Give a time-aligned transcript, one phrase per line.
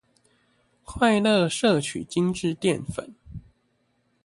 [0.83, 3.13] 快樂攝取精緻澱粉